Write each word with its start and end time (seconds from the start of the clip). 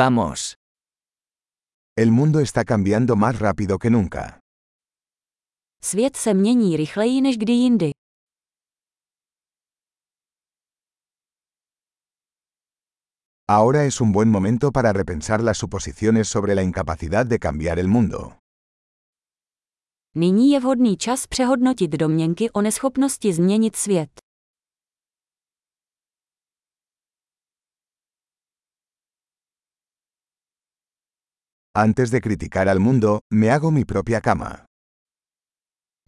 Vamos. 0.00 0.54
El 1.96 2.12
mundo 2.12 2.38
está 2.38 2.64
cambiando 2.64 3.16
más 3.16 3.40
rápido 3.40 3.78
que 3.80 3.90
nunca. 3.90 4.38
Svět 5.82 6.16
se 6.16 6.34
mění 6.34 6.76
rychleji 6.76 7.20
než 7.20 7.38
kdy 7.38 7.52
jindy. 7.52 7.90
Ahora 13.48 13.84
es 13.84 14.00
un 14.00 14.12
buen 14.12 14.30
momento 14.30 14.70
para 14.70 14.92
repensar 14.92 15.40
las 15.42 15.58
suposiciones 15.58 16.28
sobre 16.28 16.54
la 16.54 16.62
incapacidad 16.62 17.26
de 17.26 17.38
cambiar 17.38 17.78
el 17.78 17.88
mundo. 17.88 18.36
Nyní 20.14 20.50
je 20.50 20.60
vhodný 20.60 20.96
čas 20.96 21.26
přehodnotit 21.26 21.90
domněnky 21.90 22.50
o 22.50 22.62
neschopnosti 22.62 23.32
změnit 23.32 23.76
svět. 23.76 24.27
Antes 31.80 32.10
de 32.10 32.20
criticar 32.20 32.68
al 32.68 32.80
mundo, 32.80 33.20
me 33.30 33.50
hago 33.50 33.70
mi 33.70 33.84
propia 33.84 34.20
cama. 34.20 34.64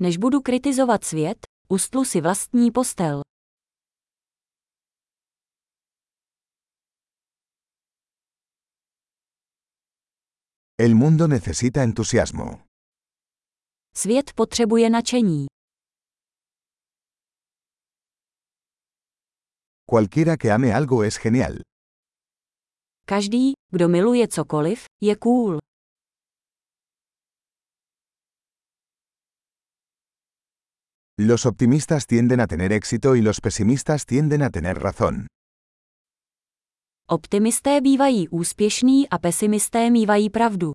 Než 0.00 0.16
budu 0.16 0.40
kritizovat 0.40 1.04
svět, 1.04 1.38
ustlu 1.68 2.04
si 2.04 2.20
vlastní 2.20 2.70
postel. 2.70 3.20
El 10.78 10.94
mundo 10.94 11.28
necesita 11.28 11.82
entusiasmo. 11.82 12.62
Svět 13.96 14.32
potřebuje 14.32 14.90
nadšení. 14.90 15.46
Cualquiera 19.90 20.36
que 20.36 20.52
ame 20.52 20.74
algo 20.74 21.02
es 21.02 21.16
genial. 21.22 21.54
Každý, 23.10 23.52
kdo 23.74 23.88
miluje 23.88 24.28
cokoliv, 24.28 24.84
je 25.02 25.16
cool. 25.16 25.58
Los 31.18 31.46
optimistas 31.46 32.06
tienden 32.06 32.40
a 32.40 32.46
tener 32.46 32.72
éxito 32.72 33.16
y 33.16 33.22
los 33.22 33.40
pesimistas 33.40 34.06
tienden 34.06 34.42
a 34.42 34.50
tener 34.50 34.78
razón. 34.78 35.26
Optimisté 37.10 37.80
bývají 37.80 38.28
úspěšní 38.28 39.08
a 39.08 39.18
pesimisté 39.18 39.90
mývají 39.90 40.30
pravdu. 40.30 40.72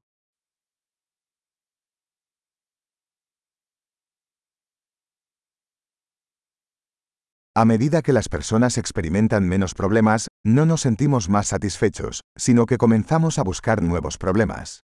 A 7.57 7.63
medida 7.63 8.01
que 8.01 8.11
las 8.11 8.27
personas 8.27 8.77
experimentan 8.77 9.47
menos 9.47 9.73
problemas, 9.73 10.27
no 10.45 10.65
nos 10.65 10.81
sentimos 10.81 11.29
más 11.29 11.47
satisfechos, 11.47 12.19
sino 12.37 12.65
que 12.65 12.77
comenzamos 12.77 13.39
a 13.39 13.43
buscar 13.43 13.81
nuevos 13.81 14.17
problemas. 14.17 14.79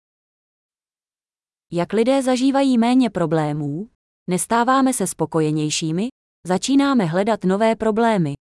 Jak 1.72 1.94
lidé 1.94 2.22
zažívají 2.24 2.78
méně 2.78 3.10
problémů, 3.10 3.90
nestáváme 4.30 4.94
se 4.94 5.08
spokojenějšími, 5.08 6.08
začínáme 6.48 7.06
hledat 7.06 7.44
nové 7.44 7.76
problémy. 7.76 8.34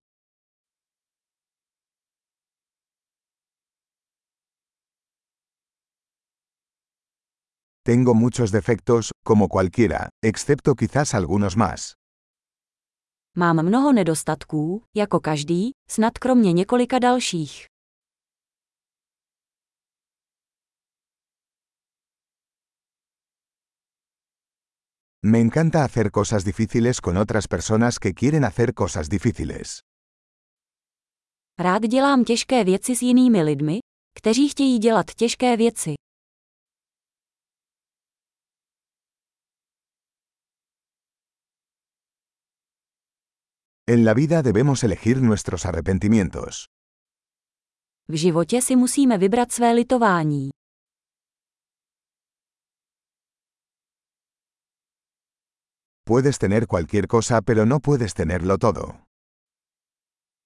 Tengo 7.82 8.14
muchos 8.14 8.50
defectos, 8.50 9.10
como 9.24 9.48
cualquiera, 9.48 10.08
excepto 10.22 10.74
quizás 10.74 11.14
algunos 11.14 11.56
más. 11.56 11.94
Mám 13.38 13.66
mnoho 13.66 13.92
nedostatků, 13.92 14.82
jako 14.96 15.20
každý, 15.20 15.70
snad 15.90 16.18
kromě 16.18 16.52
několika 16.52 16.98
dalších. 16.98 17.66
Me 25.24 25.40
encanta 25.40 25.80
hacer 25.80 26.10
cosas 26.10 26.44
difíciles 26.44 26.96
con 27.00 27.18
otras 27.18 27.46
personas 27.46 27.98
que 27.98 28.12
quieren 28.12 28.44
hacer 28.44 28.72
cosas 28.78 29.08
difíciles. 29.08 29.78
Rád 31.58 31.82
dělám 31.82 32.24
těžké 32.24 32.64
věci 32.64 32.96
s 32.96 33.02
jinými 33.02 33.42
lidmi, 33.42 33.78
kteří 34.18 34.48
chtějí 34.48 34.78
dělat 34.78 35.06
těžké 35.16 35.56
věci. 35.56 35.94
En 43.90 44.04
la 44.04 44.12
vida 44.12 44.42
debemos 44.42 44.84
elegir 44.84 45.22
nuestros 45.22 45.64
arrepentimientos. 45.64 46.66
V 48.08 48.16
životě 48.16 48.62
si 48.62 48.76
musíme 48.76 49.18
vybrat 49.18 49.52
své 49.52 49.72
litování. 49.72 50.50
Puedes 56.04 56.38
tener 56.38 56.66
cualquier 56.66 57.06
cosa 57.06 57.40
pero 57.42 57.66
no 57.66 57.80
puedes 57.80 58.14
tenerlo 58.14 58.58
todo. 58.58 58.82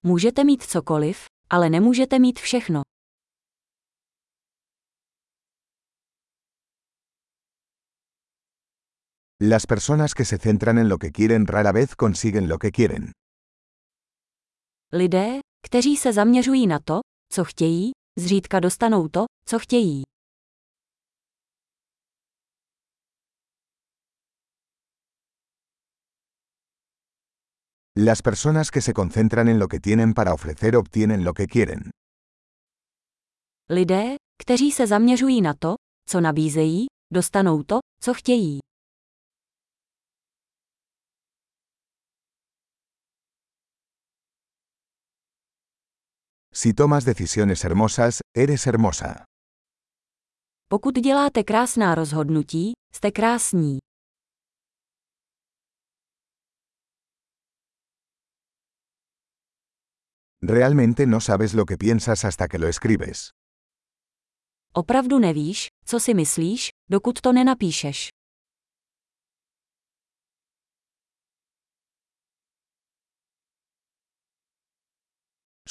Můžete 0.03 0.43
mít 0.43 0.63
cokoliv, 0.63 1.25
ale 1.49 1.69
nemůžete 1.69 2.19
mít 2.19 2.39
všechno. 2.39 2.81
Las 9.41 9.65
personas 9.65 10.13
que 10.13 10.25
se 10.25 10.37
centran 10.37 10.77
en 10.77 10.89
lo 10.89 10.97
que 10.97 11.11
quieren 11.11 11.45
rara 11.45 11.71
vez 11.71 11.95
consiguen 11.95 12.47
lo 12.49 12.57
que 12.57 12.71
quieren. 12.71 13.11
Lidé, 14.95 15.39
kteří 15.65 15.97
se 15.97 16.13
zaměřují 16.13 16.67
na 16.67 16.79
to, 16.79 16.99
co 17.33 17.43
chtějí, 17.43 17.91
zřídka 18.19 18.59
dostanou 18.59 19.07
to, 19.07 19.25
co 19.45 19.59
chtějí. 19.59 20.03
Las 28.05 28.21
personas 28.21 28.69
que 28.69 28.81
se 28.81 28.93
concentran 28.93 29.49
en 29.49 29.59
lo 29.59 29.67
que 29.67 29.79
tienen 29.79 30.13
para 30.13 30.33
ofrecer 30.33 30.75
obtienen 30.75 31.25
lo 31.25 31.33
que 31.33 31.47
quieren. 31.47 31.89
Lidé, 33.69 34.15
kteří 34.43 34.71
se 34.71 34.87
zaměřují 34.87 35.41
na 35.41 35.53
to, 35.59 35.75
co 36.09 36.21
nabízejí, 36.21 36.85
dostanou 37.13 37.63
to, 37.63 37.79
co 38.01 38.13
chtějí. 38.13 38.59
Si 46.55 46.73
tomas 46.73 47.03
decisiones 47.03 47.63
hermosas, 47.63 48.19
eres 48.35 48.65
hermosa. 48.67 49.23
Pokud 50.69 50.95
děláte 50.95 51.43
krásná 51.43 51.95
rozhodnutí, 51.95 52.71
jste 52.95 53.11
krásní. 53.11 53.77
Realmente 60.43 61.05
no 61.05 61.19
sabes 61.21 61.53
lo 61.53 61.65
que 61.65 61.77
piensas 61.77 62.25
hasta 62.25 62.47
que 62.47 62.57
lo 62.59 62.67
escribes. 62.67 63.29
Opravdu 64.73 65.19
nevíš, 65.19 65.67
co 65.85 65.99
si 65.99 66.13
myslíš, 66.13 66.69
dokud 66.89 67.21
to 67.21 67.33
nenapíšeš. 67.33 68.09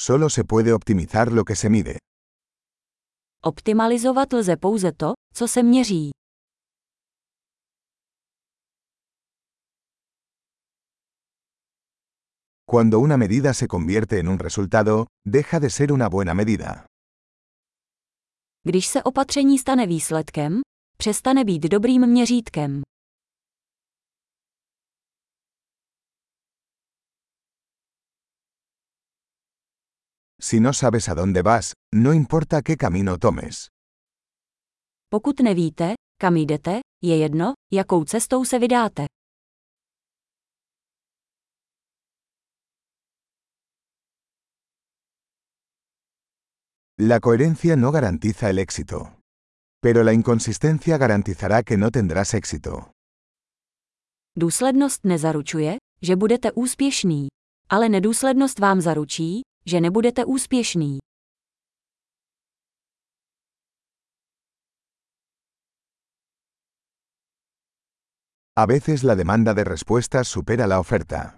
Solo 0.07 0.29
se 0.29 0.43
puede 0.43 0.73
optimizar 0.73 1.31
lo 1.31 1.43
que 1.45 1.55
se 1.55 1.69
mide. 1.69 1.97
Optimalizovat 3.43 4.33
lze 4.33 4.57
pouze 4.57 4.91
to, 4.91 5.13
co 5.33 5.47
se 5.47 5.63
měří. 5.63 6.09
Cuando 12.65 12.99
una 12.99 13.17
medida 13.17 13.53
se 13.53 13.67
convierte 13.67 14.19
en 14.19 14.27
un 14.27 14.39
resultado, 14.39 15.05
deja 15.25 15.59
de 15.59 15.69
ser 15.69 15.91
una 15.91 16.09
buena 16.09 16.33
medida. 16.33 16.85
Když 18.63 18.87
se 18.87 19.03
opatření 19.03 19.57
stane 19.59 19.87
výsledkem, 19.87 20.61
přestane 20.97 21.43
být 21.45 21.63
dobrým 21.63 22.07
měřítkem. 22.07 22.81
Si 30.43 30.59
no 30.59 30.73
sabes 30.73 31.07
a 31.07 31.13
dónde 31.15 31.41
vas, 31.41 31.73
no 31.93 32.13
importa 32.13 32.61
qué 32.61 32.75
camino 32.75 33.17
tomes. 33.17 33.67
Pokud 35.09 35.39
nevíte, 35.39 35.93
kam 36.19 36.35
jdete, 36.37 36.79
je 37.03 37.17
jedno, 37.17 37.53
jakou 37.73 38.03
cestou 38.05 38.45
se 38.45 38.59
vydáte. 38.59 39.05
La 46.99 47.19
coherencia 47.19 47.75
no 47.75 47.91
garantiza 47.91 48.49
el 48.49 48.59
éxito. 48.59 49.13
Pero 49.81 50.03
la 50.03 50.13
inconsistencia 50.13 50.97
garantizará 50.97 51.63
que 51.63 51.77
no 51.77 51.89
tendrás 51.91 52.33
éxito. 52.33 52.91
Důslednost 54.37 55.05
nezaručuje, 55.05 55.77
že 56.01 56.15
budete 56.15 56.51
úspěšný, 56.51 57.27
ale 57.69 57.89
nedůslednost 57.89 58.59
vám 58.59 58.81
zaručí, 58.81 59.41
že 59.65 59.81
nebudete 59.81 60.25
úspěšný. 60.25 60.97
A 68.55 68.65
veces 68.65 69.03
la 69.03 69.15
demanda 69.15 69.53
de 69.53 69.63
respuestas 69.63 70.27
supera 70.27 70.65
la 70.65 70.79
oferta. 70.79 71.37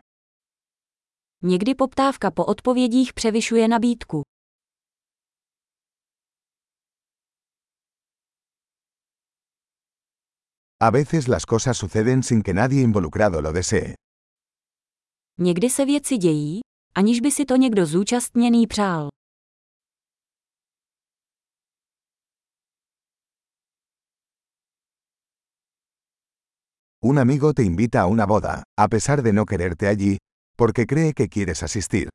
Někdy 1.44 1.76
poptávka 1.76 2.32
po 2.32 2.46
odpovědích 2.46 3.14
převyšuje 3.14 3.68
nabídku. 3.68 4.22
A 10.82 10.90
veces 10.90 11.28
las 11.28 11.46
cosas 11.46 11.78
suceden 11.78 12.24
sin 12.24 12.42
que 12.42 12.54
nadie 12.54 12.82
involucrado 12.82 13.42
lo 13.42 13.52
desee. 13.52 13.94
Někdy 15.40 15.70
se 15.70 15.86
věci 15.86 16.18
dějí, 16.18 16.65
aniž 16.96 17.20
by 17.20 17.32
si 17.32 17.46
to 17.46 17.56
někdo 17.56 17.86
zúčastněný 17.86 18.68
přál. 18.68 19.08
Un 27.04 27.20
amigo 27.20 27.54
te 27.54 27.64
invita 27.64 28.02
a 28.02 28.06
una 28.08 28.26
boda, 28.26 28.64
a 28.80 28.88
pesar 28.88 29.22
de 29.22 29.34
no 29.34 29.46
quererte 29.46 29.88
allí, 29.88 30.18
porque 30.58 30.86
cree 30.86 31.14
que 31.14 31.28
quieres 31.28 31.64
asistir. 31.64 32.08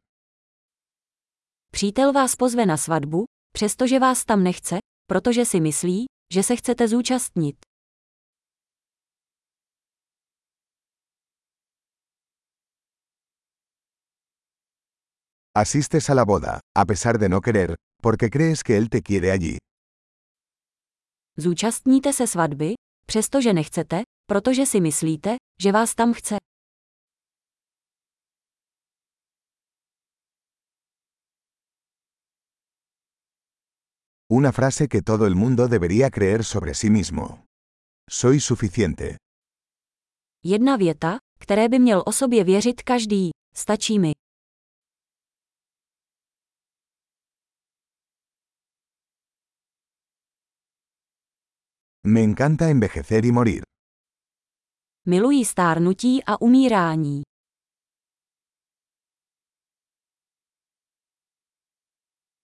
Přítel 1.73 2.13
vás 2.13 2.37
pozve 2.37 2.67
na 2.67 2.77
svatbu, 2.77 3.25
přestože 3.53 3.99
vás 3.99 4.25
tam 4.25 4.43
nechce, 4.43 4.79
protože 5.07 5.45
si 5.45 5.61
myslí, 5.61 6.05
že 6.35 6.43
se 6.43 6.57
chcete 6.57 6.89
zúčastnit. 6.89 7.70
Asistes 15.61 16.09
a 16.11 16.15
la 16.15 16.25
boda, 16.25 16.61
a 16.77 16.85
pesar 16.87 17.19
de 17.19 17.29
no 17.29 17.41
querer, 17.41 17.75
porque 18.01 18.31
crees 18.31 18.63
que 18.63 18.77
él 18.77 18.89
te 18.89 19.03
quiere 19.03 19.33
allí. 19.33 19.57
Zúčastníte 21.39 22.13
se 22.13 22.27
svatby, 22.27 22.75
přestože 23.07 23.53
nechcete, 23.53 24.03
protože 24.27 24.67
si 24.67 24.81
myslíte, 24.81 25.37
že 25.63 25.73
vás 25.73 25.95
tam 25.95 26.13
chce. 26.13 26.37
Una 34.33 34.53
frase 34.53 34.87
que 34.89 35.03
todo 35.03 35.27
el 35.27 35.35
mundo 35.35 35.67
debería 35.69 36.11
creer 36.11 36.45
sobre 36.45 36.75
sí 36.75 36.91
mismo. 36.91 37.45
Soy 38.11 38.41
suficiente. 38.41 39.17
Jedna 40.45 40.77
věta, 40.77 41.19
které 41.41 41.69
by 41.69 41.79
měl 41.79 42.03
o 42.07 42.13
sobě 42.13 42.45
věřit 42.45 42.83
každý. 42.83 43.31
Stačí 43.55 43.99
mi. 43.99 44.13
Me 52.07 52.23
encanta 52.23 52.71
envejecer 52.71 53.25
y 53.27 53.33
morir. 53.33 53.63
Miluji 55.07 55.45
stárnutí 55.45 56.23
a 56.27 56.41
umírání. 56.41 57.23